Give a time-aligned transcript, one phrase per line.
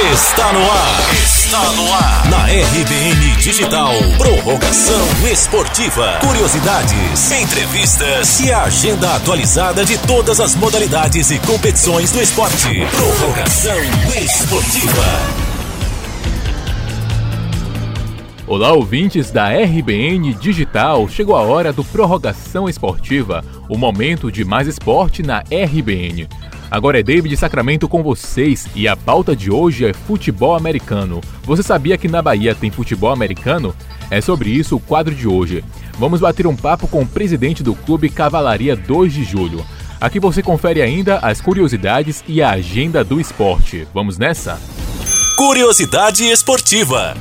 [0.00, 1.12] Está no ar.
[1.12, 2.30] Está no ar.
[2.30, 3.92] Na RBN Digital.
[4.16, 6.18] Prorrogação esportiva.
[6.26, 12.86] Curiosidades, entrevistas e a agenda atualizada de todas as modalidades e competições do esporte.
[12.96, 13.76] Prorrogação
[14.16, 15.50] esportiva.
[18.46, 21.06] Olá, ouvintes da RBN Digital.
[21.10, 26.26] Chegou a hora do Prorrogação Esportiva, o momento de mais esporte na RBN.
[26.70, 31.20] Agora é David Sacramento com vocês e a pauta de hoje é futebol americano.
[31.42, 33.74] Você sabia que na Bahia tem futebol americano?
[34.08, 35.64] É sobre isso o quadro de hoje.
[35.98, 39.66] Vamos bater um papo com o presidente do clube Cavalaria 2 de Julho.
[40.00, 43.86] Aqui você confere ainda as curiosidades e a agenda do esporte.
[43.92, 44.56] Vamos nessa?
[45.36, 47.16] Curiosidade esportiva.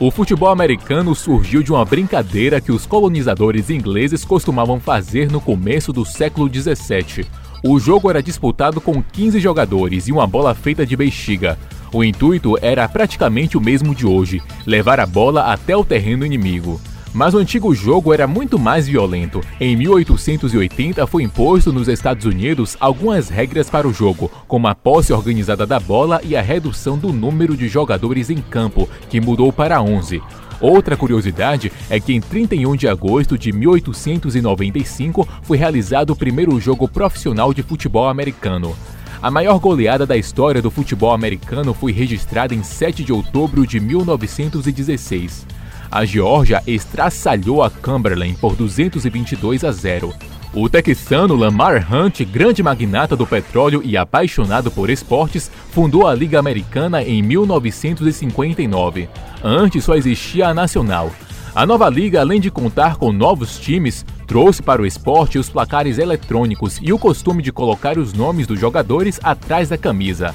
[0.00, 5.92] O futebol americano surgiu de uma brincadeira que os colonizadores ingleses costumavam fazer no começo
[5.92, 7.26] do século 17.
[7.62, 11.58] O jogo era disputado com 15 jogadores e uma bola feita de bexiga.
[11.92, 16.80] O intuito era praticamente o mesmo de hoje: levar a bola até o terreno inimigo.
[17.12, 19.40] Mas o antigo jogo era muito mais violento.
[19.58, 25.12] Em 1880 foi imposto nos Estados Unidos algumas regras para o jogo, como a posse
[25.12, 29.82] organizada da bola e a redução do número de jogadores em campo, que mudou para
[29.82, 30.22] 11.
[30.60, 36.88] Outra curiosidade é que em 31 de agosto de 1895 foi realizado o primeiro jogo
[36.88, 38.76] profissional de futebol americano.
[39.22, 43.80] A maior goleada da história do futebol americano foi registrada em 7 de outubro de
[43.80, 45.46] 1916.
[45.90, 50.14] A Geórgia estraçalhou a Cumberland por 222 a 0.
[50.54, 56.38] O texano Lamar Hunt, grande magnata do petróleo e apaixonado por esportes, fundou a Liga
[56.38, 59.08] Americana em 1959.
[59.44, 61.12] Antes só existia a Nacional.
[61.54, 65.98] A nova liga, além de contar com novos times, trouxe para o esporte os placares
[65.98, 70.34] eletrônicos e o costume de colocar os nomes dos jogadores atrás da camisa.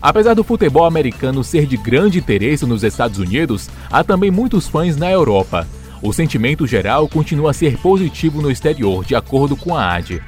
[0.00, 4.96] Apesar do futebol americano ser de grande interesse nos Estados Unidos, há também muitos fãs
[4.96, 5.66] na Europa.
[6.02, 10.22] O sentimento geral continua a ser positivo no exterior, de acordo com a AD.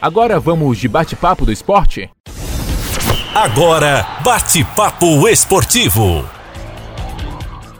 [0.00, 2.08] Agora vamos de bate-papo do esporte?
[3.34, 6.24] Agora, bate-papo esportivo.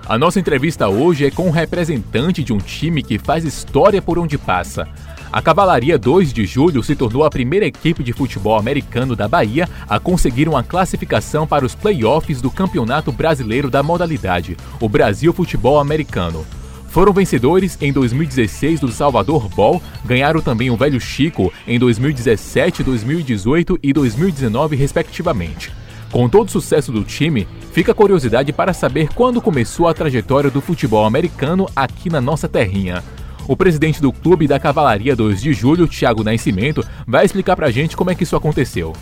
[0.06, 4.18] A nossa entrevista hoje é com um representante de um time que faz história por
[4.18, 4.86] onde passa.
[5.32, 9.66] A Cavalaria 2 de Julho se tornou a primeira equipe de futebol americano da Bahia
[9.88, 15.78] a conseguir uma classificação para os playoffs do Campeonato Brasileiro da modalidade, o Brasil Futebol
[15.78, 16.44] Americano.
[16.90, 23.78] Foram vencedores em 2016 do Salvador Ball, ganharam também o Velho Chico em 2017, 2018
[23.80, 25.72] e 2019, respectivamente.
[26.10, 30.50] Com todo o sucesso do time, fica a curiosidade para saber quando começou a trajetória
[30.50, 33.04] do futebol americano aqui na nossa terrinha.
[33.46, 37.96] O presidente do clube da Cavalaria 2 de Julho, Thiago Nascimento, vai explicar pra gente
[37.96, 38.92] como é que isso aconteceu.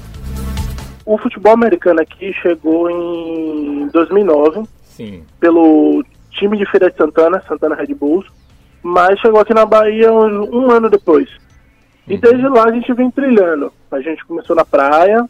[1.06, 5.22] O futebol americano aqui chegou em 2009 Sim.
[5.40, 6.04] pelo
[6.38, 8.26] time de Feira de Santana, Santana Red Bulls,
[8.82, 11.28] mas chegou aqui na Bahia um, um ano depois.
[12.06, 13.72] E desde lá a gente vem trilhando.
[13.90, 15.26] A gente começou na praia,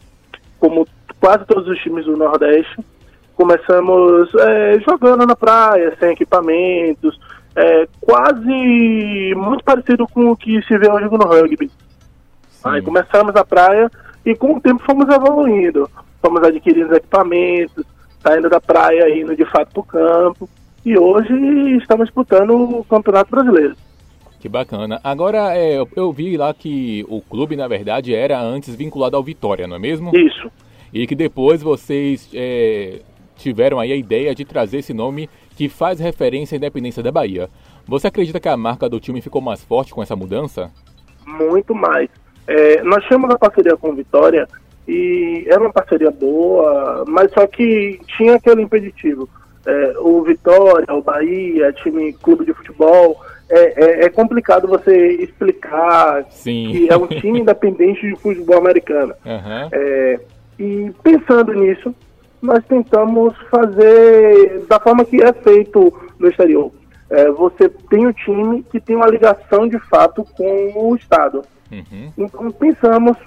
[0.59, 0.87] como
[1.19, 2.77] quase todos os times do Nordeste.
[3.35, 7.19] Começamos é, jogando na praia, sem equipamentos,
[7.55, 11.69] é, quase muito parecido com o que se vê hoje no rugby.
[12.63, 13.89] Aí começamos na praia
[14.25, 15.89] e com o tempo fomos evoluindo.
[16.21, 17.85] Fomos adquirindo equipamentos,
[18.21, 20.49] saindo da praia, indo de fato para o campo.
[20.85, 21.33] E hoje
[21.77, 23.75] estamos disputando o Campeonato Brasileiro.
[24.39, 24.99] Que bacana.
[25.03, 29.67] Agora, é, eu- vi lá que o clube, na verdade, era antes vinculado ao Vitória,
[29.67, 30.15] não é mesmo?
[30.15, 30.49] Isso.
[30.93, 33.01] E que depois vocês é,
[33.35, 37.49] tiveram aí a ideia de trazer esse nome que faz referência à independência da Bahia.
[37.85, 40.71] Você acredita que a marca do time ficou mais forte com essa mudança?
[41.27, 42.09] muito mais.
[42.47, 44.47] É, nós tínhamos a parceria com o Vitória
[44.87, 49.29] e era uma parceria boa, mas só que tinha aquele impeditivo.
[49.65, 56.25] É, o Vitória, o Bahia, time clube de futebol, é, é- é complicado você explicar
[56.29, 56.71] Sim.
[56.71, 59.13] que é um time independente de futebol americano.
[59.25, 59.69] Aham.
[59.71, 60.19] É,
[60.57, 61.93] e pensando nisso,
[62.41, 66.71] nós tentamos fazer da forma que é feito no exterior.
[67.09, 71.41] É, você tem o time que tem uma ligação de fato com o Estado.
[71.71, 72.11] Uhum.
[72.17, 73.17] Então pensamos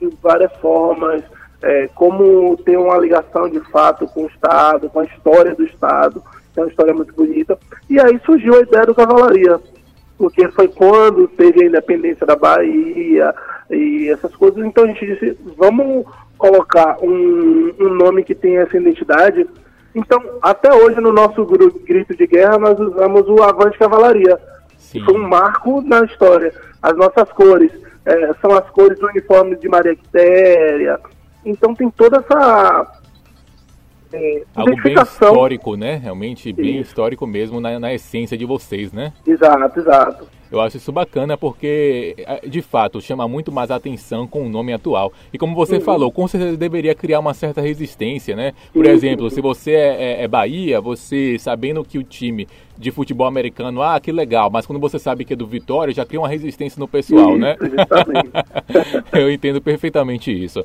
[0.00, 1.22] de várias formas,
[1.62, 6.22] é, como ter uma ligação de fato com o Estado, com a história do Estado,
[6.52, 7.58] que é uma história muito bonita.
[7.88, 9.58] E aí surgiu a ideia do Cavalaria,
[10.18, 13.34] porque foi quando teve a independência da Bahia
[13.70, 14.64] e essas coisas.
[14.64, 16.04] Então a gente disse, vamos
[16.36, 19.46] colocar um, um nome que tenha essa identidade.
[19.94, 24.38] Então, até hoje no nosso gru- grito de guerra, nós usamos o Avante Cavalaria.
[24.76, 25.04] Sim.
[25.04, 26.52] Foi um marco na história.
[26.82, 27.70] As nossas cores
[28.04, 30.98] eh, são as cores do uniforme de Maria Quitéria.
[31.44, 33.02] Então tem toda essa
[34.12, 35.96] é, Algo bem histórico, né?
[35.96, 36.90] Realmente bem isso.
[36.90, 39.12] histórico mesmo na, na essência de vocês, né?
[39.26, 40.26] Exato, exato.
[40.50, 44.70] Eu acho isso bacana porque, é, de fato, chama muito mais atenção com o nome
[44.70, 45.10] atual.
[45.32, 45.80] E como você uhum.
[45.80, 48.52] falou, com certeza deveria criar uma certa resistência, né?
[48.70, 52.46] Por exemplo, se você é, é, é, Bahia, você sabendo que o time
[52.76, 56.04] de futebol americano, ah, que legal, mas quando você sabe que é do Vitória, já
[56.04, 57.56] cria uma resistência no pessoal, né?
[59.10, 60.62] Eu entendo perfeitamente isso.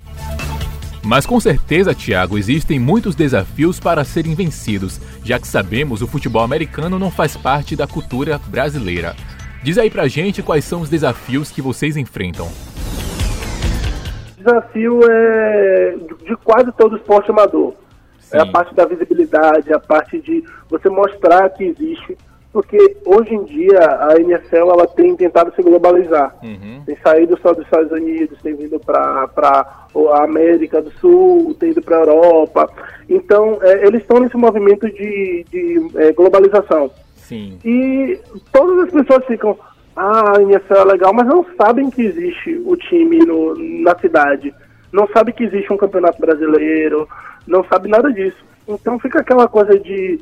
[1.04, 6.44] Mas com certeza, Thiago, existem muitos desafios para serem vencidos, já que sabemos o futebol
[6.44, 9.16] americano não faz parte da cultura brasileira.
[9.64, 12.48] Diz aí pra gente quais são os desafios que vocês enfrentam.
[12.48, 15.96] O desafio é
[16.26, 17.74] de quase todo esporte amador.
[18.20, 18.38] Sim.
[18.38, 22.18] É a parte da visibilidade, a parte de você mostrar que existe.
[22.52, 26.36] Porque hoje em dia a NFL ela tem tentado se globalizar.
[26.42, 26.82] Uhum.
[26.86, 31.82] Tem saído só dos Estados Unidos, tem vindo para a América do Sul, tem ido
[31.82, 32.70] para a Europa.
[33.10, 36.90] Então, é, eles estão nesse movimento de, de é, globalização.
[37.16, 37.60] Sim.
[37.64, 38.20] E
[38.52, 39.58] todas as pessoas ficam,
[39.96, 44.54] ah, a NFL é legal, mas não sabem que existe o time no, na cidade.
[44.92, 47.08] Não sabem que existe um campeonato brasileiro,
[47.46, 48.38] não sabe nada disso.
[48.68, 50.20] Então fica aquela coisa de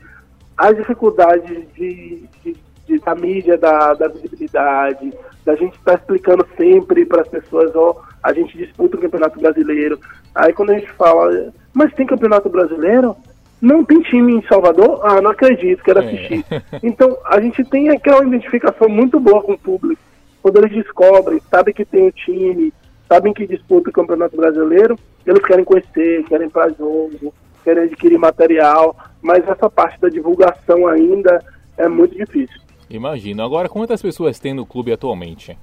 [0.57, 2.55] as dificuldades de, de,
[2.87, 5.13] de da mídia, da, da, visibilidade,
[5.43, 9.39] da gente estar tá explicando sempre para as pessoas, ó, a gente disputa o Campeonato
[9.39, 9.99] Brasileiro.
[10.33, 13.15] Aí quando a gente fala, mas tem Campeonato Brasileiro?
[13.61, 14.99] Não tem time em Salvador?
[15.03, 16.05] Ah, não acredito, quero é.
[16.05, 16.45] assistir.
[16.51, 16.61] É.
[16.83, 20.01] Então, a gente tem aquela identificação muito boa com o público.
[20.41, 22.71] Quando eles descobrem, sabem que tem o time,
[23.07, 27.33] sabem que disputa o Campeonato Brasileiro, eles querem conhecer, querem ir para jogo,
[27.65, 31.43] querem adquirir material, mas essa parte da divulgação ainda
[31.77, 32.61] é muito difícil.
[32.89, 33.43] Imagino.
[33.43, 35.57] Agora, quantas pessoas tem no clube atualmente?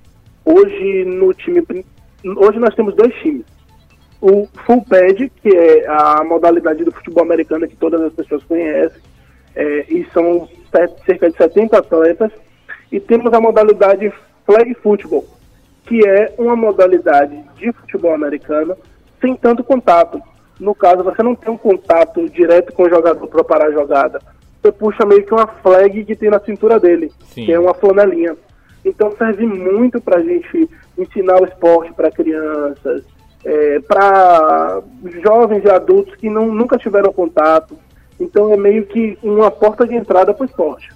[0.45, 1.65] Hoje, no time,
[2.37, 3.47] hoje nós temos dois times
[4.23, 9.03] o full pad, que é a modalidade do futebol americano que todas as pessoas conhecem,
[9.57, 10.49] é, e são
[11.05, 12.31] cerca de 70 atletas,
[12.91, 14.13] e temos a modalidade
[14.47, 15.27] flag football,
[15.85, 18.77] que é uma modalidade de futebol americano
[19.21, 20.23] sem tanto contato.
[20.63, 24.21] No caso, você não tem um contato direto com o jogador para parar a jogada.
[24.63, 27.47] Você puxa meio que uma flag que tem na cintura dele, Sim.
[27.47, 28.37] que é uma flanelinha.
[28.85, 33.03] Então serve muito para a gente ensinar o esporte para crianças,
[33.45, 34.81] é, para
[35.21, 37.77] jovens e adultos que não, nunca tiveram contato.
[38.21, 40.93] Então é meio que uma porta de entrada para o esporte.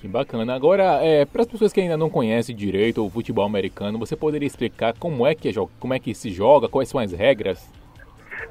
[0.00, 0.54] Que bacana.
[0.54, 4.46] Agora, é, para as pessoas que ainda não conhecem direito o futebol americano, você poderia
[4.46, 7.68] explicar como é que, é, como é que se joga, quais são as regras?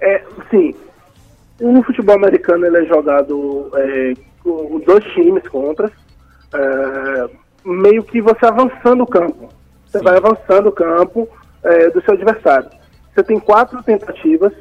[0.03, 0.21] É,
[0.51, 0.75] sim.
[1.61, 4.13] O futebol americano ele é jogado é,
[4.43, 5.89] com dois times contra,
[6.53, 7.29] é,
[7.63, 9.49] meio que você avançando o campo.
[9.85, 10.03] Você sim.
[10.03, 11.29] vai avançando o campo
[11.63, 12.69] é, do seu adversário.
[13.13, 14.51] Você tem quatro tentativas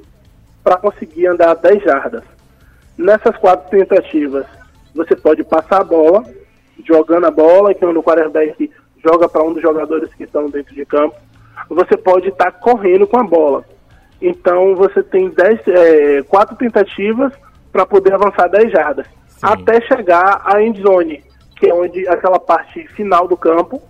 [0.63, 2.23] para conseguir andar 10 jardas.
[2.97, 4.47] Nessas quatro tentativas,
[4.95, 6.25] você pode passar a bola,
[6.87, 8.71] jogando a bola, que o quarterback
[9.05, 11.17] joga para um dos jogadores que estão dentro de campo.
[11.69, 13.65] Você pode estar tá correndo com a bola.
[14.23, 17.33] Então você tem dez, é, quatro tentativas
[17.73, 19.07] para poder avançar 10 jardas.
[19.27, 19.39] Sim.
[19.43, 21.25] Até chegar à end zone,
[21.57, 23.83] que é onde aquela parte final do campo,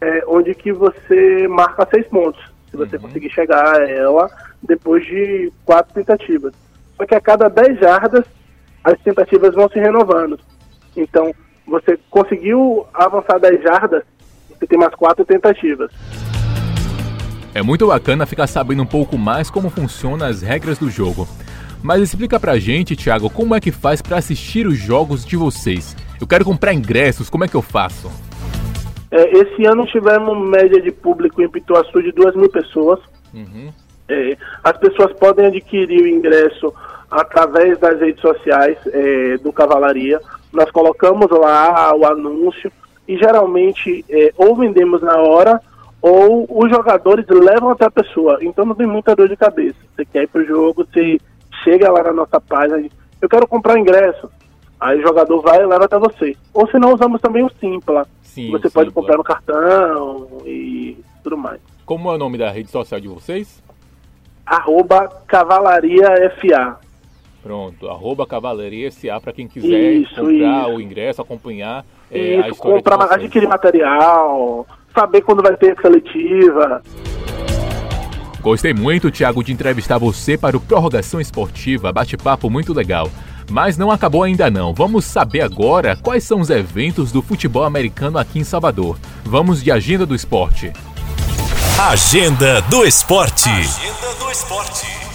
[0.00, 3.02] é, onde que você marca seis pontos se você uhum.
[3.02, 4.30] conseguir chegar a ela
[4.62, 6.52] depois de quatro tentativas.
[6.96, 8.24] Só que a cada 10 jardas,
[8.84, 10.38] as tentativas vão se renovando.
[10.96, 11.34] Então,
[11.66, 14.02] você conseguiu avançar 10 jardas,
[14.48, 15.90] você tem mais quatro tentativas.
[17.54, 21.28] É muito bacana ficar sabendo um pouco mais como funcionam as regras do jogo.
[21.82, 25.94] Mas explica pra gente, Thiago, como é que faz para assistir os jogos de vocês?
[26.18, 28.10] Eu quero comprar ingressos, como é que eu faço?
[29.10, 32.98] É, esse ano tivemos média de público em Pituaçu de 2 mil pessoas.
[33.34, 33.70] Uhum.
[34.08, 36.72] É, as pessoas podem adquirir o ingresso
[37.10, 40.18] através das redes sociais é, do Cavalaria.
[40.50, 42.72] Nós colocamos lá o anúncio
[43.06, 45.60] e geralmente é, ou vendemos na hora
[46.02, 48.38] ou os jogadores levam até a pessoa.
[48.42, 49.78] Então não tem muita dor de cabeça.
[49.94, 51.18] Você quer ir para o jogo, você
[51.62, 52.84] chega lá na nossa página,
[53.20, 54.28] eu quero comprar ingresso.
[54.80, 56.36] Aí o jogador vai e leva até você.
[56.52, 58.04] Ou se não, usamos também o Simpla.
[58.20, 61.60] Sim, você pode comprar no cartão e tudo mais.
[61.86, 63.62] Como é o nome da rede social de vocês?
[64.44, 66.08] Arroba Cavalaria
[66.40, 66.80] FA.
[67.42, 70.70] Pronto, arroba Cavalaria SA para quem quiser isso, comprar isso.
[70.70, 76.82] o ingresso, acompanhar é, isso, a história comprar, adquirir material, saber quando vai ter seletiva.
[78.40, 83.08] Gostei muito, Thiago, de entrevistar você para o Prorrogação Esportiva, bate-papo muito legal.
[83.50, 84.72] Mas não acabou ainda não.
[84.72, 88.98] Vamos saber agora quais são os eventos do futebol americano aqui em Salvador.
[89.24, 90.72] Vamos de agenda do esporte.
[91.78, 93.48] Agenda do esporte.
[93.48, 95.11] Agenda do esporte.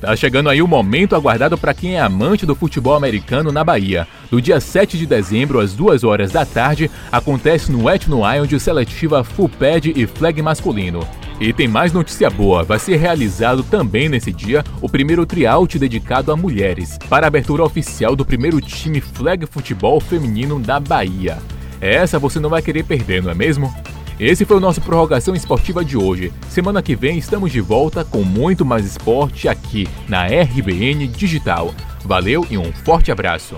[0.00, 4.06] Tá chegando aí o momento aguardado para quem é amante do futebol americano na Bahia.
[4.30, 9.24] Do dia 7 de dezembro, às 2 horas da tarde, acontece no Etno Island seletiva
[9.24, 11.00] Full Pad e Flag masculino.
[11.40, 16.30] E tem mais notícia boa: vai ser realizado também nesse dia o primeiro tryout dedicado
[16.30, 21.38] a mulheres, para a abertura oficial do primeiro time Flag Futebol Feminino da Bahia.
[21.80, 23.74] Essa você não vai querer perder, não é mesmo?
[24.18, 26.32] Esse foi o nosso Prorrogação Esportiva de hoje.
[26.48, 31.74] Semana que vem estamos de volta com muito mais esporte aqui na RBN Digital.
[32.02, 33.56] Valeu e um forte abraço.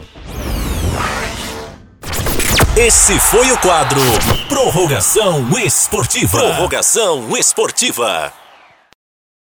[2.76, 4.00] Esse foi o quadro
[4.48, 6.38] Prorrogação Esportiva.
[6.38, 8.32] Prorrogação Esportiva.